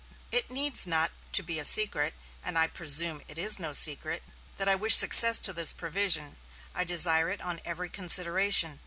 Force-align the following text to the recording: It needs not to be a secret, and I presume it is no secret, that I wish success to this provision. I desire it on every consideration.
It 0.31 0.49
needs 0.49 0.87
not 0.87 1.11
to 1.33 1.43
be 1.43 1.59
a 1.59 1.63
secret, 1.63 2.15
and 2.43 2.57
I 2.57 2.65
presume 2.65 3.21
it 3.27 3.37
is 3.37 3.59
no 3.59 3.71
secret, 3.71 4.23
that 4.57 4.67
I 4.67 4.73
wish 4.73 4.95
success 4.95 5.37
to 5.37 5.53
this 5.53 5.73
provision. 5.73 6.37
I 6.73 6.83
desire 6.83 7.29
it 7.29 7.39
on 7.41 7.61
every 7.65 7.87
consideration. 7.89 8.79